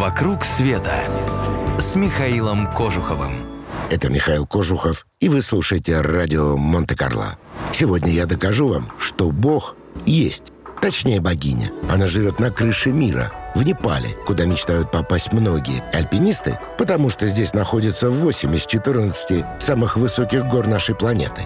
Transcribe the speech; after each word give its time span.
«Вокруг 0.00 0.46
света» 0.46 0.94
с 1.78 1.94
Михаилом 1.94 2.66
Кожуховым. 2.72 3.44
Это 3.90 4.08
Михаил 4.08 4.46
Кожухов, 4.46 5.06
и 5.20 5.28
вы 5.28 5.42
слушаете 5.42 6.00
радио 6.00 6.56
Монте-Карло. 6.56 7.36
Сегодня 7.70 8.10
я 8.10 8.24
докажу 8.24 8.68
вам, 8.68 8.90
что 8.98 9.30
Бог 9.30 9.76
есть. 10.06 10.44
Точнее, 10.80 11.20
богиня. 11.20 11.70
Она 11.92 12.06
живет 12.06 12.38
на 12.38 12.50
крыше 12.50 12.92
мира, 12.92 13.30
в 13.54 13.62
Непале, 13.62 14.08
куда 14.26 14.46
мечтают 14.46 14.90
попасть 14.90 15.34
многие 15.34 15.84
альпинисты, 15.92 16.58
потому 16.78 17.10
что 17.10 17.26
здесь 17.26 17.52
находится 17.52 18.08
8 18.08 18.56
из 18.56 18.64
14 18.64 19.44
самых 19.58 19.98
высоких 19.98 20.46
гор 20.46 20.66
нашей 20.66 20.94
планеты. 20.94 21.42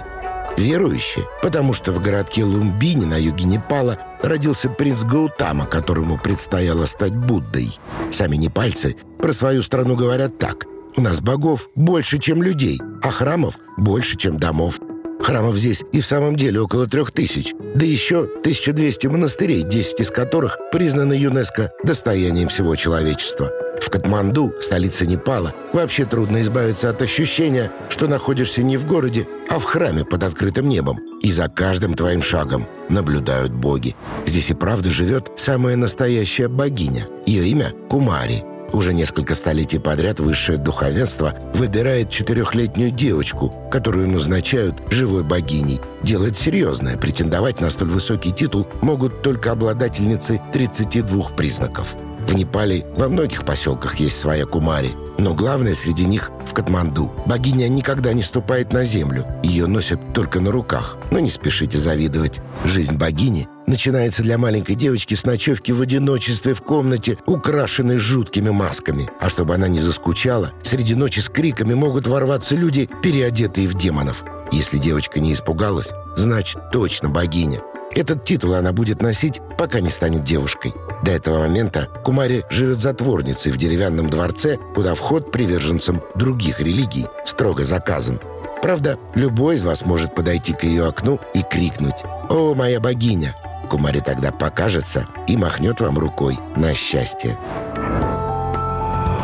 Верующие, 0.56 1.24
потому 1.42 1.74
что 1.74 1.90
в 1.90 2.00
городке 2.00 2.44
Лумбини 2.44 3.04
на 3.04 3.16
юге 3.16 3.46
Непала 3.46 3.98
родился 4.24 4.68
принц 4.68 5.04
Гаутама, 5.04 5.66
которому 5.66 6.18
предстояло 6.18 6.86
стать 6.86 7.12
Буддой. 7.12 7.78
Сами 8.10 8.36
непальцы 8.36 8.96
про 9.18 9.32
свою 9.32 9.62
страну 9.62 9.96
говорят 9.96 10.38
так. 10.38 10.66
«У 10.96 11.00
нас 11.00 11.20
богов 11.20 11.68
больше, 11.74 12.18
чем 12.18 12.42
людей, 12.42 12.80
а 13.02 13.10
храмов 13.10 13.58
больше, 13.76 14.16
чем 14.16 14.38
домов». 14.38 14.78
Храмов 15.20 15.56
здесь 15.56 15.82
и 15.92 16.00
в 16.00 16.06
самом 16.06 16.36
деле 16.36 16.60
около 16.60 16.86
трех 16.86 17.10
тысяч, 17.10 17.54
да 17.74 17.84
еще 17.84 18.24
1200 18.24 19.06
монастырей, 19.06 19.62
10 19.62 20.00
из 20.00 20.10
которых 20.10 20.58
признаны 20.70 21.14
ЮНЕСКО 21.14 21.72
достоянием 21.82 22.48
всего 22.48 22.76
человечества. 22.76 23.50
В 23.84 23.90
Катманду, 23.90 24.54
столице 24.62 25.04
Непала, 25.04 25.52
вообще 25.74 26.06
трудно 26.06 26.40
избавиться 26.40 26.88
от 26.88 27.02
ощущения, 27.02 27.70
что 27.90 28.08
находишься 28.08 28.62
не 28.62 28.78
в 28.78 28.86
городе, 28.86 29.28
а 29.50 29.58
в 29.58 29.64
храме 29.64 30.06
под 30.06 30.22
открытым 30.22 30.70
небом. 30.70 31.00
И 31.20 31.30
за 31.30 31.48
каждым 31.50 31.92
твоим 31.92 32.22
шагом 32.22 32.66
наблюдают 32.88 33.52
боги. 33.52 33.94
Здесь 34.24 34.48
и 34.48 34.54
правда 34.54 34.88
живет 34.88 35.32
самая 35.36 35.76
настоящая 35.76 36.48
богиня. 36.48 37.06
Ее 37.26 37.46
имя— 37.46 37.74
Кумари— 37.90 38.42
уже 38.72 38.94
несколько 38.94 39.34
столетий 39.34 39.78
подряд 39.78 40.18
высшее 40.18 40.56
духовенство 40.56 41.34
выбирает 41.52 42.08
четырехлетнюю 42.08 42.90
девочку, 42.90 43.52
которую 43.70 44.08
назначают 44.08 44.76
живой 44.90 45.22
богиней. 45.22 45.80
Делает 46.02 46.38
серьезное. 46.38 46.96
Претендовать 46.96 47.60
на 47.60 47.68
столь 47.68 47.88
высокий 47.88 48.32
титул 48.32 48.66
могут 48.80 49.22
только 49.22 49.52
обладательницы 49.52 50.40
32 50.52 51.30
признаков. 51.36 51.94
В 52.26 52.34
Непале 52.34 52.86
во 52.96 53.08
многих 53.08 53.44
поселках 53.44 53.96
есть 53.96 54.18
своя 54.18 54.46
кумари, 54.46 54.92
но 55.18 55.34
главное 55.34 55.74
среди 55.74 56.04
них 56.04 56.30
в 56.46 56.54
Катманду. 56.54 57.12
Богиня 57.26 57.68
никогда 57.68 58.12
не 58.12 58.22
ступает 58.22 58.72
на 58.72 58.84
землю, 58.84 59.26
ее 59.42 59.66
носят 59.66 60.00
только 60.12 60.40
на 60.40 60.50
руках. 60.50 60.98
Но 61.10 61.20
не 61.20 61.30
спешите 61.30 61.78
завидовать. 61.78 62.40
Жизнь 62.64 62.96
богини 62.96 63.48
начинается 63.66 64.22
для 64.22 64.38
маленькой 64.38 64.74
девочки 64.74 65.14
с 65.14 65.24
ночевки 65.24 65.72
в 65.72 65.80
одиночестве 65.80 66.54
в 66.54 66.62
комнате, 66.62 67.18
украшенной 67.26 67.98
жуткими 67.98 68.50
масками. 68.50 69.08
А 69.20 69.28
чтобы 69.28 69.54
она 69.54 69.68
не 69.68 69.80
заскучала, 69.80 70.52
среди 70.62 70.94
ночи 70.94 71.20
с 71.20 71.28
криками 71.28 71.74
могут 71.74 72.06
ворваться 72.06 72.54
люди, 72.54 72.88
переодетые 73.02 73.68
в 73.68 73.74
демонов. 73.74 74.24
Если 74.50 74.78
девочка 74.78 75.20
не 75.20 75.32
испугалась, 75.32 75.92
значит 76.16 76.70
точно 76.70 77.08
богиня. 77.08 77.60
Этот 77.94 78.24
титул 78.24 78.54
она 78.54 78.72
будет 78.72 79.02
носить, 79.02 79.40
пока 79.56 79.80
не 79.80 79.88
станет 79.88 80.24
девушкой. 80.24 80.74
До 81.04 81.12
этого 81.12 81.40
момента 81.40 81.88
Кумари 82.04 82.44
живет 82.50 82.78
затворницей 82.78 83.52
в 83.52 83.56
деревянном 83.56 84.10
дворце, 84.10 84.58
куда 84.74 84.94
вход 84.94 85.30
приверженцам 85.30 86.02
других 86.14 86.60
религий 86.60 87.06
строго 87.24 87.62
заказан. 87.62 88.18
Правда, 88.62 88.98
любой 89.14 89.56
из 89.56 89.62
вас 89.62 89.84
может 89.84 90.14
подойти 90.14 90.54
к 90.54 90.64
ее 90.64 90.86
окну 90.86 91.20
и 91.34 91.42
крикнуть 91.42 92.02
«О, 92.30 92.54
моя 92.54 92.80
богиня!» 92.80 93.36
Кумари 93.68 94.00
тогда 94.00 94.32
покажется 94.32 95.06
и 95.26 95.36
махнет 95.36 95.80
вам 95.80 95.98
рукой 95.98 96.38
на 96.56 96.74
счастье. 96.74 97.38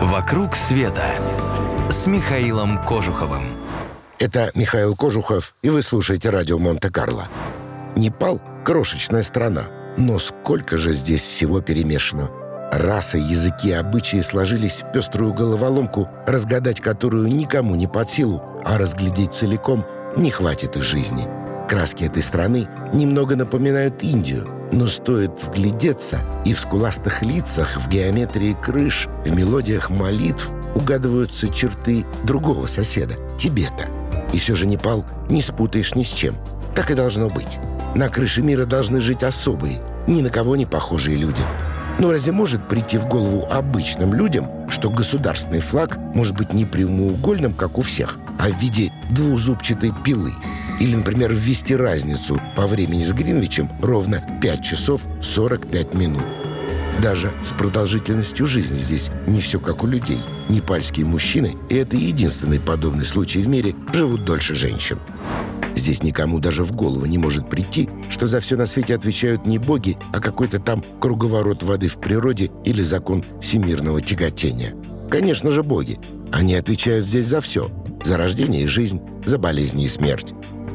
«Вокруг 0.02 0.54
света» 0.56 1.04
с 1.91 2.06
Михаилом 2.06 2.82
Кожуховым. 2.82 3.56
Это 4.18 4.50
Михаил 4.54 4.94
Кожухов, 4.94 5.54
и 5.62 5.70
вы 5.70 5.82
слушаете 5.82 6.30
радио 6.30 6.59
Монте-Карло. 6.59 7.26
Непал— 7.97 8.41
крошечная 8.65 9.23
страна, 9.23 9.65
но 9.97 10.19
сколько 10.19 10.78
же 10.78 10.93
здесь 10.93 11.27
всего 11.27 11.61
перемешано. 11.61 12.31
Расы, 12.73 13.19
языки, 13.19 13.73
обычаи 13.73 14.21
сложились 14.21 14.83
в 14.83 14.93
пеструю 14.93 15.34
головоломку, 15.34 16.09
разгадать 16.27 16.81
которую 16.81 17.27
никому 17.27 17.75
не 17.75 17.89
под 17.89 18.09
силу, 18.09 18.43
а 18.65 18.78
разглядеть 18.78 19.34
целиком 19.34 19.84
не 20.17 20.31
хватит 20.31 20.77
и 20.77 20.81
жизни. 20.81 21.27
Краски 21.69 22.05
этой 22.05 22.23
страны 22.23 22.69
немного 22.93 23.37
напоминают 23.37 24.03
Индию, 24.03 24.49
но 24.72 24.89
стоит 24.89 25.43
вглядеться, 25.43 26.21
и 26.45 26.53
в 26.53 26.61
скуластых 26.61 27.22
лицах, 27.22 27.77
в 27.77 27.89
геометрии 27.89 28.57
крыш, 28.61 29.09
в 29.25 29.37
мелодиях 29.37 29.91
молитв 29.91 30.51
угадываются 30.75 31.49
черты 31.49 32.05
другого 32.25 32.67
соседа— 32.67 33.15
Тибета. 33.39 33.87
И 34.33 34.39
все 34.39 34.55
же 34.55 34.67
Непал 34.67 35.05
не 35.28 35.43
спутаешь 35.43 35.95
ни 35.95 36.03
с 36.03 36.09
чем. 36.09 36.37
Так 36.75 36.91
и 36.91 36.95
должно 36.95 37.28
быть. 37.28 37.59
На 37.95 38.09
крыше 38.09 38.43
мира 38.43 38.67
должны 38.67 39.01
жить 39.01 39.25
особые, 39.25 39.81
ни 40.06 40.23
на 40.23 40.31
кого 40.31 40.55
не 40.56 40.65
похожие 40.65 41.17
люди. 41.17 41.43
Но 41.99 42.12
разве 42.12 42.33
может 42.33 42.67
прийти 42.67 42.97
в 42.99 43.06
голову 43.06 43.47
обычным 43.51 44.15
людям, 44.15 44.49
что 44.71 44.91
государственный 44.91 45.61
флаг 45.61 45.99
может 46.15 46.37
быть 46.37 46.53
не 46.53 46.65
прямоугольным, 46.65 47.53
как 47.53 47.78
у 47.78 47.83
всех, 47.83 48.17
а 48.39 48.49
в 48.49 48.59
виде 48.61 48.93
двузубчатой 49.11 49.93
пилы? 50.05 50.33
Или, 50.78 50.95
например, 50.97 51.33
ввести 51.33 51.77
разницу 51.77 52.41
по 52.56 52.67
времени 52.67 53.05
с 53.05 53.12
Гринвичем 53.12 53.69
ровно 53.83 54.22
5 54.41 54.62
часов 54.62 55.03
45 55.21 55.95
минут? 55.95 56.22
Даже 57.03 57.33
с 57.45 57.53
продолжительностью 57.53 58.47
жизни 58.47 58.77
здесь 58.77 59.11
не 59.27 59.41
все 59.41 59.59
как 59.59 59.83
у 59.84 59.87
людей. 59.87 60.21
Непальские 60.49 61.06
мужчины, 61.06 61.56
и 61.69 61.77
это 61.77 61.97
единственный 61.97 62.61
подобный 62.61 63.05
случай 63.05 63.41
в 63.41 63.49
мире, 63.49 63.75
живут 63.93 64.25
дольше 64.25 64.55
женщин. 64.55 64.99
Здесь 65.75 66.03
никому 66.03 66.41
даже 66.41 66.62
в 66.62 66.73
голову 66.73 67.06
не 67.06 67.17
может 67.17 67.49
прийти, 67.49 67.89
что 68.11 68.27
за 68.27 68.41
все 68.41 68.56
на 68.56 68.67
свете 68.67 68.95
отвечают 68.95 69.47
не 69.47 69.59
боги, 69.59 69.97
а 70.12 70.21
какой-то 70.21 70.59
там 70.59 70.84
круговорот 71.01 71.62
воды 71.62 71.89
в 71.89 71.99
природе 71.99 72.51
или 72.65 72.83
закон 72.83 73.25
всемирного 73.41 74.01
тяготения. 74.01 74.75
Конечно 75.11 75.51
же, 75.51 75.62
боги. 75.62 75.99
Они 76.33 76.55
отвечают 76.55 77.07
здесь 77.07 77.27
за 77.27 77.41
все. 77.41 77.71
За 78.05 78.17
рождение 78.17 78.65
и 78.65 78.67
жизнь, 78.67 79.01
за 79.25 79.39
болезни 79.39 79.84
и 79.84 79.89
смерть. 79.89 80.34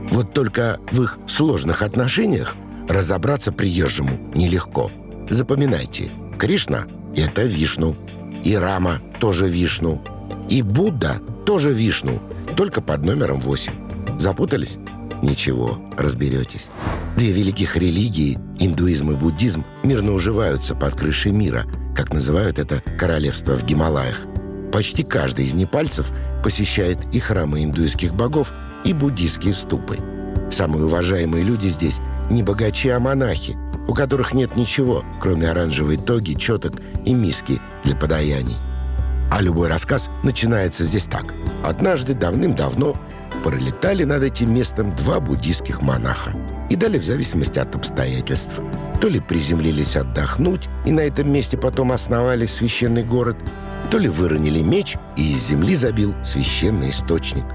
Вот 0.09 0.33
только 0.33 0.79
в 0.91 1.01
их 1.01 1.19
сложных 1.27 1.81
отношениях 1.81 2.55
разобраться 2.87 3.51
приезжему 3.51 4.31
нелегко. 4.33 4.91
Запоминайте, 5.29 6.09
Кришна— 6.37 6.85
это 7.15 7.43
Вишну, 7.43 7.95
и 8.43 8.55
Рама— 8.55 9.01
тоже 9.19 9.47
Вишну, 9.47 10.01
и 10.49 10.61
Будда— 10.61 11.19
тоже 11.45 11.71
Вишну, 11.71 12.21
только 12.55 12.81
под 12.81 13.03
номером 13.05 13.39
8. 13.39 14.19
Запутались? 14.19 14.77
Ничего, 15.21 15.79
разберетесь. 15.97 16.67
Две 17.17 17.31
великих 17.31 17.75
религии, 17.77 18.37
индуизм 18.59 19.11
и 19.11 19.15
буддизм, 19.15 19.65
мирно 19.83 20.13
уживаются 20.13 20.75
под 20.75 20.95
крышей 20.95 21.31
мира, 21.31 21.65
как 21.95 22.13
называют 22.13 22.59
это 22.59 22.83
королевство 22.99 23.53
в 23.53 23.63
Гималаях. 23.63 24.27
Почти 24.71 25.03
каждый 25.03 25.45
из 25.45 25.53
непальцев 25.53 26.11
посещает 26.43 26.99
и 27.15 27.19
храмы 27.19 27.63
индуистских 27.63 28.13
богов, 28.13 28.53
и 28.83 28.93
буддийские 28.93 29.53
ступы. 29.53 29.97
Самые 30.51 30.85
уважаемые 30.85 31.43
люди 31.43 31.67
здесь 31.67 31.99
не 32.29 32.43
богачи, 32.43 32.89
а 32.89 32.99
монахи, 32.99 33.57
у 33.87 33.93
которых 33.93 34.33
нет 34.33 34.55
ничего, 34.55 35.03
кроме 35.21 35.49
оранжевой 35.49 35.97
тоги, 35.97 36.33
четок 36.33 36.73
и 37.05 37.13
миски 37.13 37.61
для 37.83 37.95
подаяний. 37.95 38.57
А 39.31 39.41
любой 39.41 39.67
рассказ 39.67 40.09
начинается 40.23 40.83
здесь 40.83 41.05
так. 41.05 41.33
Однажды, 41.63 42.13
давным-давно, 42.13 42.95
пролетали 43.43 44.03
над 44.03 44.23
этим 44.23 44.53
местом 44.53 44.95
два 44.95 45.19
буддийских 45.19 45.81
монаха. 45.81 46.31
И 46.69 46.75
далее, 46.75 46.99
в 46.99 47.05
зависимости 47.05 47.59
от 47.59 47.75
обстоятельств, 47.75 48.59
то 49.01 49.07
ли 49.07 49.19
приземлились 49.19 49.95
отдохнуть 49.95 50.67
и 50.85 50.91
на 50.91 51.01
этом 51.01 51.31
месте 51.31 51.57
потом 51.57 51.91
основали 51.91 52.45
священный 52.45 53.03
город, 53.03 53.37
то 53.91 53.99
ли 53.99 54.07
выронили 54.07 54.61
меч 54.61 54.95
и 55.15 55.33
из 55.33 55.47
земли 55.47 55.75
забил 55.75 56.15
священный 56.23 56.89
источник. 56.89 57.45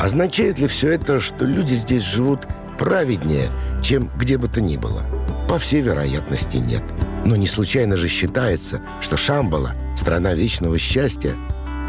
Означает 0.00 0.58
ли 0.58 0.66
все 0.66 0.92
это, 0.92 1.20
что 1.20 1.44
люди 1.44 1.74
здесь 1.74 2.04
живут 2.04 2.46
праведнее, 2.78 3.48
чем 3.82 4.10
где 4.16 4.38
бы 4.38 4.48
то 4.48 4.60
ни 4.60 4.76
было? 4.76 5.02
По 5.50 5.58
всей 5.58 5.80
вероятности 5.80 6.58
нет. 6.58 6.84
Но 7.26 7.34
не 7.34 7.48
случайно 7.48 7.96
же 7.96 8.06
считается, 8.06 8.80
что 9.00 9.16
Шамбала, 9.16 9.72
страна 9.96 10.32
вечного 10.32 10.78
счастья, 10.78 11.34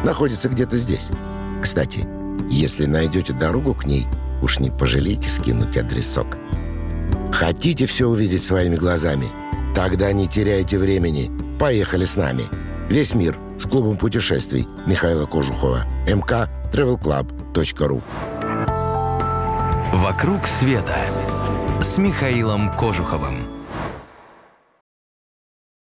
находится 0.04 0.50
где-то 0.50 0.78
здесь. 0.78 1.10
Кстати, 1.62 2.08
если 2.50 2.88
найдете 2.88 3.34
дорогу 3.34 3.76
к 3.76 3.86
ней, 3.86 4.08
уж 4.42 4.58
не 4.58 4.72
пожалейте 4.72 5.30
скинуть 5.30 5.78
адресок. 5.78 6.40
Хотите 7.32 7.86
все 7.86 8.08
увидеть 8.08 8.42
своими 8.42 8.78
глазами? 8.78 9.28
Тогда 9.76 10.12
не 10.12 10.28
теряйте 10.28 10.80
времени. 10.80 11.30
Поехали 11.60 12.06
с 12.06 12.16
нами. 12.16 12.46
Весь 12.90 13.14
мир 13.14 13.38
с 13.60 13.68
клубом 13.68 13.96
путешествий 13.96 14.68
Михаила 14.88 15.28
Кожухова. 15.28 15.86
МК 16.08 16.50
travelclub.ru 16.74 18.02
«Вокруг 19.94 20.48
света» 20.48 20.98
с 21.80 22.00
Михаилом 22.00 22.72
Кожуховым. 22.72 23.51